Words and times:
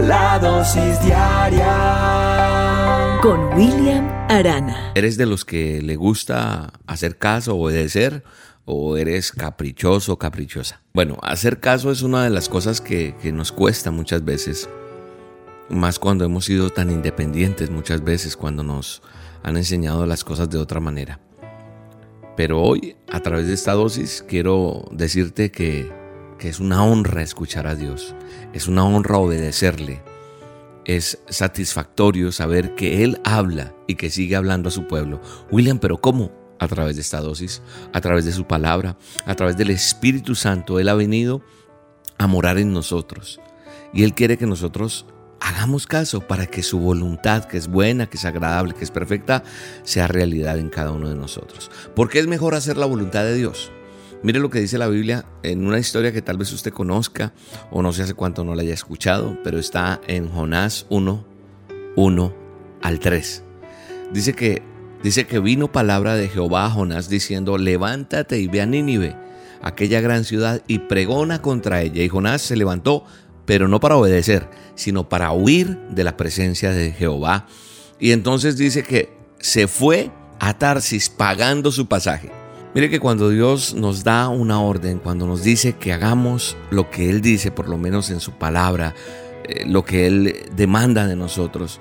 La 0.00 0.38
dosis 0.40 1.00
diaria 1.04 1.70
con 3.22 3.54
William 3.54 4.08
Arana. 4.28 4.92
¿Eres 4.96 5.16
de 5.16 5.24
los 5.24 5.44
que 5.44 5.80
le 5.80 5.94
gusta 5.94 6.72
hacer 6.86 7.16
caso, 7.16 7.56
obedecer? 7.56 8.24
¿O 8.64 8.96
eres 8.96 9.30
caprichoso 9.30 10.14
o 10.14 10.18
caprichosa? 10.18 10.82
Bueno, 10.92 11.18
hacer 11.22 11.60
caso 11.60 11.92
es 11.92 12.02
una 12.02 12.24
de 12.24 12.30
las 12.30 12.48
cosas 12.48 12.80
que, 12.80 13.14
que 13.22 13.30
nos 13.30 13.52
cuesta 13.52 13.92
muchas 13.92 14.24
veces. 14.24 14.68
Más 15.68 16.00
cuando 16.00 16.24
hemos 16.24 16.46
sido 16.46 16.70
tan 16.70 16.90
independientes 16.90 17.70
muchas 17.70 18.02
veces, 18.02 18.36
cuando 18.36 18.64
nos 18.64 19.00
han 19.44 19.56
enseñado 19.56 20.06
las 20.06 20.24
cosas 20.24 20.50
de 20.50 20.58
otra 20.58 20.80
manera. 20.80 21.20
Pero 22.36 22.60
hoy, 22.60 22.96
a 23.12 23.20
través 23.20 23.46
de 23.46 23.54
esta 23.54 23.74
dosis, 23.74 24.24
quiero 24.26 24.86
decirte 24.90 25.52
que, 25.52 26.03
que 26.38 26.48
es 26.48 26.60
una 26.60 26.84
honra 26.84 27.22
escuchar 27.22 27.66
a 27.66 27.74
Dios, 27.74 28.14
es 28.52 28.68
una 28.68 28.84
honra 28.84 29.18
obedecerle, 29.18 30.02
es 30.84 31.18
satisfactorio 31.28 32.32
saber 32.32 32.74
que 32.74 33.04
Él 33.04 33.20
habla 33.24 33.74
y 33.86 33.94
que 33.94 34.10
sigue 34.10 34.36
hablando 34.36 34.68
a 34.68 34.72
su 34.72 34.86
pueblo. 34.86 35.20
William, 35.50 35.78
pero 35.78 36.00
¿cómo? 36.00 36.32
A 36.58 36.68
través 36.68 36.96
de 36.96 37.02
esta 37.02 37.20
dosis, 37.20 37.62
a 37.92 38.00
través 38.00 38.24
de 38.24 38.32
su 38.32 38.46
palabra, 38.46 38.96
a 39.26 39.34
través 39.34 39.56
del 39.56 39.70
Espíritu 39.70 40.34
Santo. 40.34 40.78
Él 40.78 40.88
ha 40.88 40.94
venido 40.94 41.42
a 42.18 42.26
morar 42.26 42.58
en 42.58 42.72
nosotros. 42.72 43.40
Y 43.92 44.04
Él 44.04 44.14
quiere 44.14 44.36
que 44.36 44.46
nosotros 44.46 45.06
hagamos 45.40 45.86
caso 45.86 46.20
para 46.20 46.46
que 46.46 46.62
su 46.62 46.78
voluntad, 46.78 47.44
que 47.44 47.58
es 47.58 47.68
buena, 47.68 48.06
que 48.06 48.16
es 48.16 48.24
agradable, 48.24 48.74
que 48.74 48.84
es 48.84 48.90
perfecta, 48.90 49.42
sea 49.82 50.06
realidad 50.06 50.58
en 50.58 50.70
cada 50.70 50.90
uno 50.90 51.08
de 51.08 51.14
nosotros. 51.14 51.70
Porque 51.94 52.18
es 52.18 52.26
mejor 52.26 52.54
hacer 52.54 52.76
la 52.76 52.86
voluntad 52.86 53.24
de 53.24 53.34
Dios. 53.34 53.70
Mire 54.24 54.40
lo 54.40 54.48
que 54.48 54.58
dice 54.58 54.78
la 54.78 54.88
Biblia 54.88 55.26
en 55.42 55.66
una 55.66 55.78
historia 55.78 56.10
que 56.10 56.22
tal 56.22 56.38
vez 56.38 56.50
usted 56.50 56.72
conozca 56.72 57.34
o 57.70 57.82
no 57.82 57.92
sé 57.92 58.04
hace 58.04 58.14
cuánto 58.14 58.42
no 58.42 58.54
la 58.54 58.62
haya 58.62 58.72
escuchado, 58.72 59.36
pero 59.44 59.58
está 59.58 60.00
en 60.06 60.30
Jonás 60.30 60.86
1, 60.88 61.26
1 61.94 62.34
al 62.80 63.00
3. 63.00 63.42
Dice 64.14 64.32
que, 64.32 64.62
dice 65.02 65.26
que 65.26 65.40
vino 65.40 65.70
palabra 65.70 66.16
de 66.16 66.30
Jehová 66.30 66.64
a 66.64 66.70
Jonás 66.70 67.10
diciendo, 67.10 67.58
levántate 67.58 68.38
y 68.38 68.48
ve 68.48 68.62
a 68.62 68.66
Nínive, 68.66 69.14
aquella 69.60 70.00
gran 70.00 70.24
ciudad, 70.24 70.62
y 70.66 70.78
pregona 70.78 71.42
contra 71.42 71.82
ella. 71.82 72.02
Y 72.02 72.08
Jonás 72.08 72.40
se 72.40 72.56
levantó, 72.56 73.04
pero 73.44 73.68
no 73.68 73.78
para 73.78 73.98
obedecer, 73.98 74.48
sino 74.74 75.06
para 75.06 75.32
huir 75.32 75.78
de 75.90 76.02
la 76.02 76.16
presencia 76.16 76.70
de 76.70 76.92
Jehová. 76.92 77.46
Y 78.00 78.12
entonces 78.12 78.56
dice 78.56 78.84
que 78.84 79.12
se 79.38 79.68
fue 79.68 80.10
a 80.40 80.56
Tarsis 80.56 81.10
pagando 81.10 81.70
su 81.70 81.88
pasaje. 81.88 82.43
Mire 82.74 82.90
que 82.90 82.98
cuando 82.98 83.30
Dios 83.30 83.74
nos 83.74 84.02
da 84.02 84.28
una 84.28 84.60
orden, 84.60 84.98
cuando 84.98 85.28
nos 85.28 85.44
dice 85.44 85.74
que 85.74 85.92
hagamos 85.92 86.56
lo 86.70 86.90
que 86.90 87.08
Él 87.08 87.20
dice, 87.20 87.52
por 87.52 87.68
lo 87.68 87.78
menos 87.78 88.10
en 88.10 88.18
su 88.18 88.32
palabra, 88.32 88.96
eh, 89.44 89.64
lo 89.64 89.84
que 89.84 90.08
Él 90.08 90.34
demanda 90.56 91.06
de 91.06 91.14
nosotros, 91.14 91.80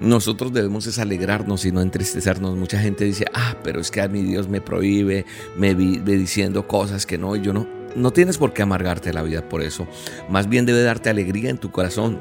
nosotros 0.00 0.52
debemos 0.52 0.88
es 0.88 0.98
alegrarnos 0.98 1.64
y 1.64 1.70
no 1.70 1.80
entristecernos. 1.80 2.56
Mucha 2.56 2.80
gente 2.80 3.04
dice, 3.04 3.26
ah, 3.32 3.56
pero 3.62 3.80
es 3.80 3.92
que 3.92 4.00
a 4.00 4.08
mi 4.08 4.22
Dios 4.22 4.48
me 4.48 4.60
prohíbe, 4.60 5.24
me 5.56 5.72
vive 5.74 6.16
diciendo 6.16 6.66
cosas 6.66 7.06
que 7.06 7.16
no, 7.16 7.36
y 7.36 7.40
yo 7.40 7.52
no. 7.52 7.68
No 7.94 8.12
tienes 8.12 8.36
por 8.36 8.52
qué 8.52 8.62
amargarte 8.62 9.12
la 9.12 9.22
vida 9.22 9.48
por 9.48 9.62
eso. 9.62 9.86
Más 10.28 10.48
bien 10.48 10.66
debe 10.66 10.82
darte 10.82 11.10
alegría 11.10 11.50
en 11.50 11.58
tu 11.58 11.70
corazón. 11.70 12.20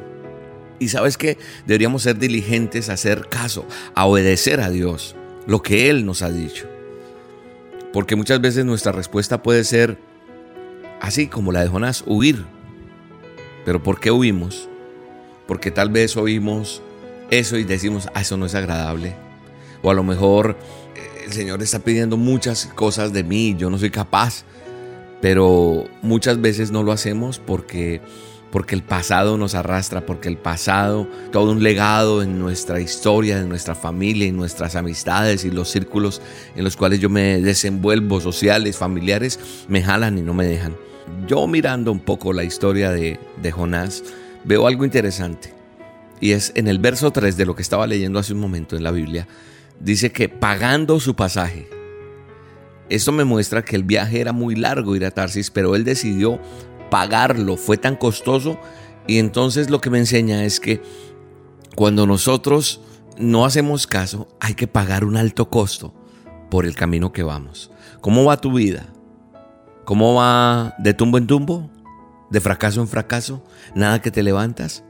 Y 0.77 0.89
sabes 0.89 1.17
que 1.17 1.39
deberíamos 1.65 2.03
ser 2.03 2.19
diligentes 2.19 2.89
a 2.89 2.93
hacer 2.93 3.27
caso, 3.27 3.65
a 3.95 4.05
obedecer 4.05 4.59
a 4.59 4.69
Dios, 4.69 5.15
lo 5.47 5.63
que 5.63 5.89
Él 5.89 6.05
nos 6.05 6.21
ha 6.21 6.29
dicho. 6.29 6.72
Porque 7.93 8.15
muchas 8.15 8.41
veces 8.41 8.65
nuestra 8.65 8.91
respuesta 8.91 9.43
puede 9.43 9.63
ser 9.63 9.99
así 10.99 11.27
como 11.27 11.51
la 11.51 11.61
de 11.61 11.67
Jonás, 11.69 12.03
huir. 12.07 12.43
Pero 13.65 13.83
¿por 13.83 13.99
qué 13.99 14.09
huimos? 14.09 14.67
Porque 15.47 15.69
tal 15.69 15.89
vez 15.89 16.17
oímos 16.17 16.81
eso 17.29 17.57
y 17.57 17.63
decimos, 17.63 18.09
ah, 18.15 18.21
eso 18.21 18.35
no 18.35 18.47
es 18.47 18.55
agradable. 18.55 19.15
O 19.83 19.91
a 19.91 19.93
lo 19.93 20.03
mejor 20.03 20.57
eh, 20.95 21.25
el 21.25 21.33
Señor 21.33 21.61
está 21.61 21.79
pidiendo 21.79 22.17
muchas 22.17 22.65
cosas 22.65 23.13
de 23.13 23.23
mí, 23.23 23.55
yo 23.57 23.69
no 23.69 23.77
soy 23.77 23.91
capaz. 23.91 24.43
Pero 25.21 25.85
muchas 26.01 26.41
veces 26.41 26.71
no 26.71 26.83
lo 26.83 26.91
hacemos 26.91 27.39
porque 27.39 28.01
porque 28.53 28.75
el 28.75 28.83
pasado 28.83 29.35
nos 29.35 29.55
arrastra, 29.55 30.05
porque 30.05 30.29
el 30.29 30.37
pasado, 30.37 31.09
todo 31.31 31.51
un 31.51 31.63
legado 31.63 32.21
en 32.21 32.37
nuestra 32.37 32.79
historia, 32.79 33.39
en 33.39 33.49
nuestra 33.49 33.73
familia, 33.73 34.27
en 34.27 34.37
nuestras 34.37 34.75
amistades 34.75 35.43
y 35.43 35.49
los 35.49 35.71
círculos 35.71 36.21
en 36.55 36.63
los 36.63 36.77
cuales 36.77 36.99
yo 36.99 37.09
me 37.09 37.41
desenvuelvo, 37.41 38.21
sociales, 38.21 38.77
familiares, 38.77 39.39
me 39.67 39.81
jalan 39.81 40.19
y 40.19 40.21
no 40.21 40.35
me 40.35 40.45
dejan. 40.45 40.75
Yo 41.27 41.47
mirando 41.47 41.91
un 41.91 41.99
poco 41.99 42.31
la 42.31 42.43
historia 42.43 42.91
de, 42.91 43.19
de 43.41 43.51
Jonás, 43.51 44.03
veo 44.43 44.67
algo 44.67 44.85
interesante. 44.85 45.51
Y 46.21 46.33
es 46.33 46.51
en 46.53 46.67
el 46.67 46.77
verso 46.77 47.09
3 47.09 47.35
de 47.35 47.47
lo 47.47 47.55
que 47.55 47.63
estaba 47.63 47.87
leyendo 47.87 48.19
hace 48.19 48.33
un 48.33 48.39
momento 48.39 48.75
en 48.75 48.83
la 48.83 48.91
Biblia, 48.91 49.27
dice 49.79 50.11
que 50.11 50.29
pagando 50.29 50.99
su 50.99 51.15
pasaje, 51.15 51.67
esto 52.89 53.11
me 53.11 53.23
muestra 53.23 53.63
que 53.63 53.75
el 53.75 53.83
viaje 53.83 54.19
era 54.19 54.33
muy 54.33 54.55
largo 54.55 54.95
ir 54.95 55.05
a 55.05 55.11
Tarsis, 55.11 55.49
pero 55.49 55.75
él 55.75 55.83
decidió 55.83 56.39
pagarlo 56.93 57.57
fue 57.57 57.77
tan 57.77 57.95
costoso. 57.95 58.59
Y 59.07 59.17
entonces 59.17 59.71
lo 59.71 59.81
que 59.81 59.89
me 59.89 59.97
enseña 59.97 60.45
es 60.45 60.59
que 60.59 60.79
cuando 61.75 62.05
nosotros 62.05 62.81
no 63.17 63.45
hacemos 63.45 63.87
caso, 63.87 64.27
hay 64.39 64.53
que 64.53 64.67
pagar 64.67 65.03
un 65.03 65.17
alto 65.17 65.49
costo 65.49 65.91
por 66.51 66.67
el 66.67 66.75
camino 66.75 67.11
que 67.11 67.23
vamos. 67.23 67.71
¿Cómo 67.99 68.25
va 68.25 68.37
tu 68.37 68.53
vida? 68.53 68.93
¿Cómo 69.85 70.13
va 70.13 70.75
de 70.77 70.93
tumbo 70.93 71.17
en 71.17 71.25
tumbo? 71.25 71.71
¿De 72.29 72.39
fracaso 72.39 72.79
en 72.79 72.87
fracaso? 72.87 73.43
¿Nada 73.73 73.99
que 73.99 74.11
te 74.11 74.21
levantas? 74.21 74.83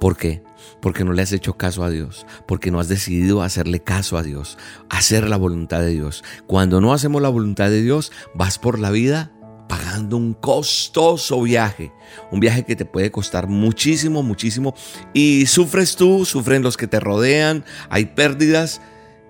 ¿Por 0.00 0.16
qué? 0.16 0.42
Porque 0.80 1.04
no 1.04 1.12
le 1.12 1.20
has 1.20 1.32
hecho 1.32 1.58
caso 1.58 1.84
a 1.84 1.90
Dios, 1.90 2.24
porque 2.48 2.70
no 2.70 2.80
has 2.80 2.88
decidido 2.88 3.42
hacerle 3.42 3.80
caso 3.80 4.16
a 4.16 4.22
Dios, 4.22 4.56
hacer 4.88 5.28
la 5.28 5.36
voluntad 5.36 5.80
de 5.80 5.88
Dios. 5.88 6.24
Cuando 6.46 6.80
no 6.80 6.94
hacemos 6.94 7.20
la 7.20 7.28
voluntad 7.28 7.68
de 7.68 7.82
Dios, 7.82 8.12
vas 8.34 8.58
por 8.58 8.78
la 8.78 8.90
vida 8.90 9.30
pagando 9.70 10.16
un 10.16 10.34
costoso 10.34 11.40
viaje, 11.42 11.92
un 12.32 12.40
viaje 12.40 12.64
que 12.64 12.74
te 12.74 12.84
puede 12.84 13.12
costar 13.12 13.46
muchísimo, 13.46 14.24
muchísimo, 14.24 14.74
y 15.14 15.46
sufres 15.46 15.94
tú, 15.94 16.24
sufren 16.24 16.64
los 16.64 16.76
que 16.76 16.88
te 16.88 16.98
rodean, 16.98 17.64
hay 17.88 18.06
pérdidas, 18.06 18.82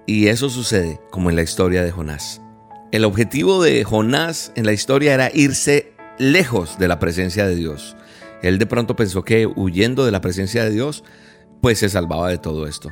y 0.07 0.29
eso 0.29 0.49
sucede 0.49 0.99
como 1.11 1.29
en 1.29 1.37
la 1.37 1.43
historia 1.43 1.85
de 1.85 1.91
Jonás. 1.91 2.41
El 2.91 3.05
objetivo 3.05 3.63
de 3.63 3.85
Jonás 3.85 4.51
en 4.57 4.65
la 4.65 4.73
historia 4.73 5.13
era 5.13 5.31
irse 5.35 5.93
lejos 6.19 6.79
de 6.79 6.89
la 6.89 6.99
presencia 6.99 7.47
de 7.47 7.55
Dios. 7.55 7.95
Él 8.43 8.59
de 8.59 8.65
pronto 8.65 8.97
pensó 8.97 9.23
que 9.23 9.47
huyendo 9.47 10.07
de 10.07 10.11
la 10.11 10.23
presencia 10.23 10.65
de 10.65 10.71
Dios, 10.71 11.05
pues 11.61 11.81
se 11.81 11.91
salvaba 11.91 12.31
de 12.31 12.39
todo 12.39 12.67
esto. 12.67 12.91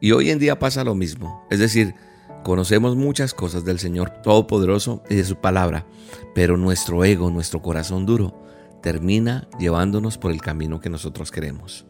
Y 0.00 0.12
hoy 0.12 0.30
en 0.30 0.38
día 0.38 0.60
pasa 0.60 0.84
lo 0.84 0.94
mismo. 0.94 1.44
Es 1.50 1.58
decir, 1.58 1.96
Conocemos 2.42 2.96
muchas 2.96 3.34
cosas 3.34 3.64
del 3.64 3.78
Señor 3.78 4.10
Todopoderoso 4.22 5.02
y 5.10 5.14
de 5.14 5.24
su 5.24 5.36
palabra, 5.36 5.86
pero 6.34 6.56
nuestro 6.56 7.04
ego, 7.04 7.30
nuestro 7.30 7.60
corazón 7.60 8.06
duro, 8.06 8.42
termina 8.82 9.48
llevándonos 9.58 10.16
por 10.16 10.32
el 10.32 10.40
camino 10.40 10.80
que 10.80 10.88
nosotros 10.88 11.30
queremos. 11.30 11.86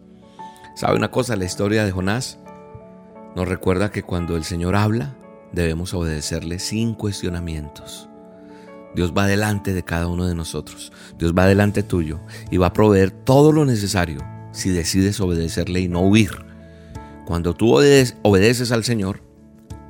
¿Sabe 0.75 0.97
una 0.97 1.11
cosa? 1.11 1.37
La 1.37 1.45
historia 1.45 1.85
de 1.85 1.93
Jonás 1.93 2.39
nos 3.37 3.47
recuerda 3.47 3.93
que 3.93 4.03
cuando 4.03 4.37
el 4.37 4.43
Señor 4.43 4.75
habla, 4.75 5.17
debemos 5.53 5.95
obedecerle 5.95 6.59
sin 6.59 6.95
cuestionamientos. 6.95 8.09
Dios 8.95 9.13
va 9.17 9.27
delante 9.27 9.73
de 9.73 9.85
cada 9.85 10.09
uno 10.09 10.27
de 10.27 10.35
nosotros. 10.35 10.93
Dios 11.17 11.33
va 11.33 11.47
delante 11.47 11.85
tuyo 11.85 12.19
y 12.51 12.57
va 12.57 12.69
a 12.69 12.73
proveer 12.73 13.13
todo 13.13 13.53
lo 13.53 13.65
necesario 13.65 14.21
si 14.51 14.71
decides 14.71 15.21
obedecerle 15.21 15.81
y 15.81 15.89
no 15.89 16.01
huir. 16.01 16.45
Cuando 17.25 17.55
tú 17.55 17.73
obedeces 17.73 18.73
al 18.73 18.83
Señor, 18.83 19.30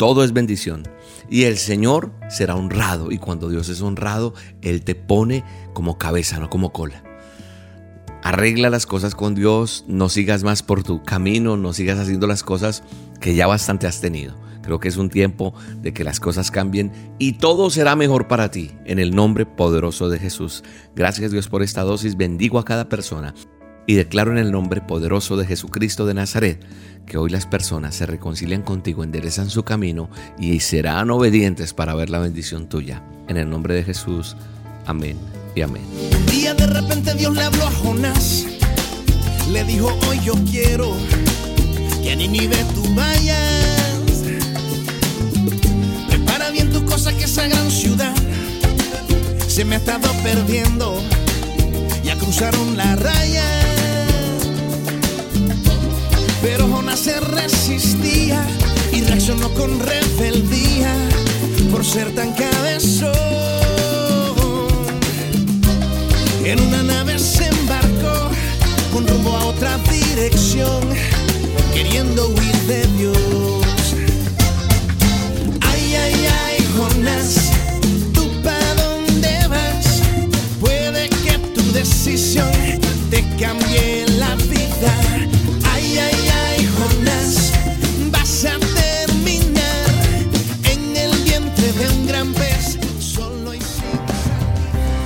todo 0.01 0.25
es 0.25 0.33
bendición. 0.33 0.85
Y 1.29 1.43
el 1.43 1.59
Señor 1.59 2.11
será 2.31 2.57
honrado. 2.57 3.13
Y 3.13 3.19
cuando 3.19 3.51
Dios 3.51 3.69
es 3.69 3.83
honrado, 3.83 4.33
Él 4.63 4.83
te 4.83 4.95
pone 4.95 5.45
como 5.75 5.99
cabeza, 5.99 6.39
no 6.39 6.49
como 6.49 6.73
cola. 6.73 7.05
Arregla 8.23 8.71
las 8.71 8.87
cosas 8.87 9.15
con 9.15 9.35
Dios, 9.35 9.85
no 9.89 10.09
sigas 10.09 10.43
más 10.43 10.63
por 10.63 10.83
tu 10.83 11.03
camino, 11.03 11.59
no 11.59 11.75
sigas 11.75 11.99
haciendo 11.99 12.27
las 12.27 12.43
cosas 12.43 12.83
que 13.21 13.35
ya 13.35 13.47
bastante 13.47 13.87
has 13.87 14.01
tenido. 14.01 14.35
Creo 14.63 14.81
que 14.81 14.89
es 14.89 14.97
un 14.97 15.11
tiempo 15.11 15.53
de 15.83 15.93
que 15.93 16.03
las 16.03 16.19
cosas 16.19 16.51
cambien 16.51 16.93
y 17.19 17.35
todo 17.35 17.69
será 17.69 17.95
mejor 17.95 18.27
para 18.27 18.51
ti 18.51 18.71
en 18.87 19.01
el 19.01 19.15
nombre 19.15 19.45
poderoso 19.45 20.09
de 20.09 20.19
Jesús. 20.19 20.65
Gracias 20.97 21.31
Dios 21.31 21.49
por 21.49 21.63
esta 21.63 21.83
dosis. 21.83 22.17
Bendigo 22.17 22.59
a 22.59 22.65
cada 22.65 22.89
persona 22.89 23.35
y 23.87 23.95
declaro 23.95 24.33
en 24.33 24.39
el 24.39 24.53
nombre 24.53 24.81
poderoso 24.81 25.37
de 25.37 25.47
Jesucristo 25.47 26.07
de 26.07 26.15
Nazaret 26.15 26.65
que 27.07 27.19
hoy 27.19 27.29
las 27.29 27.47
personas 27.47 27.97
se 27.97 28.07
reconcilian 28.07 28.63
contigo, 28.63 29.03
enderezan 29.03 29.51
su 29.51 29.65
camino 29.65 30.11
y 30.39 30.61
serán 30.61 31.11
obedientes 31.11 31.75
para 31.75 31.95
ver 31.95 32.09
la 32.09 32.21
bendición 32.21 32.69
tuya. 32.69 33.03
En 33.29 33.37
el 33.37 33.51
nombre 33.51 33.75
de 33.75 33.83
Jesús. 33.83 34.37
Amén 34.87 35.17
y 35.55 35.63
amén. 35.63 35.83
Un 36.17 36.27
día 36.27 36.55
de 36.55 36.67
repente 36.67 37.15
Dios 37.15 37.35
le 37.35 37.43
habló 37.43 37.67
a 37.67 37.71
Jonás. 37.73 38.47
Le 39.51 39.65
dijo, 39.65 39.93
hoy 40.09 40.21
yo 40.25 40.35
quiero 40.49 40.95
que 42.03 42.13
a 42.13 42.17
Nínive 42.17 42.65
tú 42.75 42.95
vayas. 42.95 44.25
Prepara 46.09 46.51
bien 46.51 46.71
tus 46.71 46.83
cosas 46.83 47.15
que 47.15 47.25
esa 47.25 47.49
gran 47.49 47.71
ciudad 47.71 48.15
se 49.49 49.65
me 49.65 49.75
ha 49.75 49.79
estado 49.79 50.09
perdiendo. 50.23 51.03
Ya 52.05 52.17
cruzaron 52.17 52.77
la 52.77 52.95
raya. 52.95 53.60
Se 56.97 57.19
resistía 57.19 58.47
y 58.93 59.01
reaccionó 59.01 59.49
con 59.55 59.81
rebeldía 59.81 60.95
por 61.71 61.83
ser 61.83 62.15
tan 62.15 62.35
cabezón. 62.35 63.11
En 66.45 66.61
una 66.61 66.83
nave 66.83 67.19
se 67.19 67.47
embarcó 67.47 68.29
con 68.93 69.07
rumbo 69.07 69.35
a 69.35 69.47
otra 69.47 69.79
dirección, 69.91 70.81
queriendo 71.73 72.29
huir 72.29 72.57
de 72.67 72.87
Dios. 72.99 73.17
Ay, 75.63 75.95
ay, 75.95 76.29
ay, 76.45 76.69
Jonás, 76.77 77.51
¿tú 78.13 78.29
para 78.43 78.75
dónde 78.75 79.47
vas? 79.49 80.03
Puede 80.61 81.09
que 81.09 81.39
tu 81.55 81.63
decisión 81.73 82.51
te 83.11 83.25
cambie 83.39 84.00